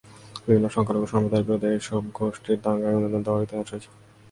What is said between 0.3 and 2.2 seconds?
বিভিন্ন সংখ্যালঘু সম্প্রদায়ের বিরুদ্ধে এসব